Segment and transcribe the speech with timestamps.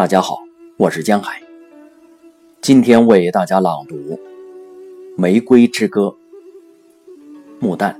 [0.00, 0.38] 大家好，
[0.78, 1.42] 我是江海。
[2.62, 3.96] 今天为大家朗读
[5.14, 6.04] 《玫瑰之歌》。
[7.60, 7.94] 木旦，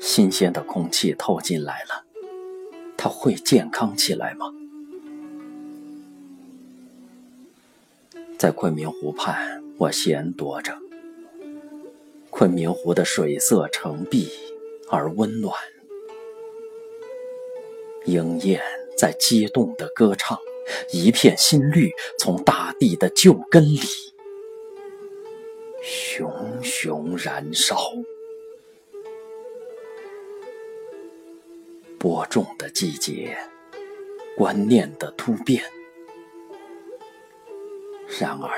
[0.00, 2.04] 新鲜的空气透进来了，
[2.96, 4.54] 它会健康起来吗？
[8.38, 10.78] 在昆明湖畔，我闲躲着。
[12.30, 14.28] 昆明湖的水色澄碧
[14.88, 15.52] 而温暖。
[18.06, 18.62] 莺燕
[18.96, 20.38] 在激动地歌唱，
[20.92, 23.80] 一片新绿从大地的旧根里
[25.82, 27.76] 熊熊燃烧。
[31.98, 33.36] 播种的季节，
[34.36, 35.64] 观念的突变。
[38.20, 38.50] 然而，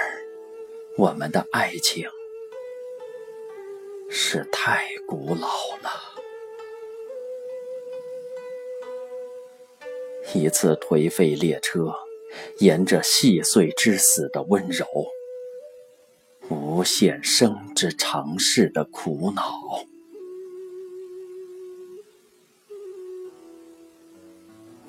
[0.98, 2.04] 我们的爱情
[4.10, 5.48] 是太古老
[5.80, 6.15] 了。
[10.36, 11.94] 一次颓废列车，
[12.58, 14.86] 沿着细碎之死的温柔，
[16.50, 19.42] 无限生之常事的苦恼。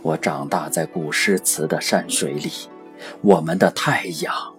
[0.02, 2.52] 我长大在古诗词的山水里，
[3.22, 4.56] 我们的太阳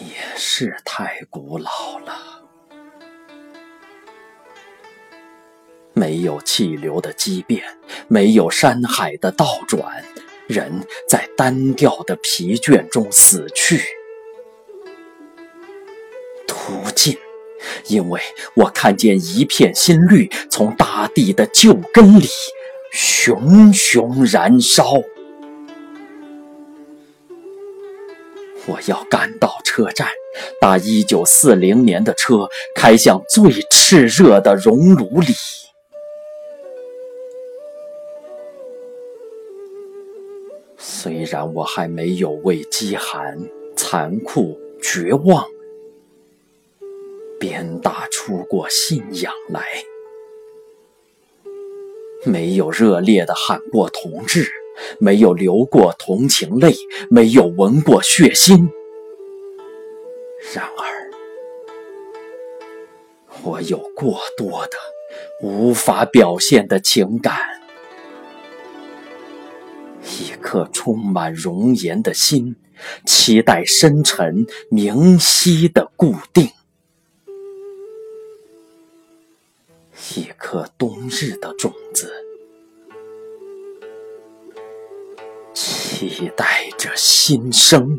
[0.00, 1.95] 也是太古老
[5.98, 7.64] 没有气流的激变，
[8.06, 10.04] 没有山海的倒转，
[10.46, 13.80] 人在单调的疲倦中死去，
[16.46, 17.16] 途径，
[17.86, 18.20] 因为
[18.56, 22.28] 我看见一片新绿从大地的旧根里
[22.92, 24.92] 熊熊燃烧。
[28.66, 30.08] 我要赶到车站，
[30.60, 35.32] 搭一九四零年的车，开向最炽热的熔炉里。
[40.78, 43.38] 虽然我还没有为饥寒、
[43.76, 45.46] 残酷、绝望
[47.40, 49.62] 鞭打出过信仰来，
[52.24, 54.50] 没有热烈的喊过同志，
[54.98, 56.74] 没有流过同情泪，
[57.10, 58.68] 没有闻过血腥，
[60.54, 61.10] 然而，
[63.42, 64.76] 我有过多的
[65.42, 67.55] 无法表现的情感。
[70.18, 72.56] 一颗充满容颜的心，
[73.04, 76.48] 期待深沉明晰的固定；
[80.14, 82.12] 一颗冬日的种子，
[85.52, 87.98] 期待着新生。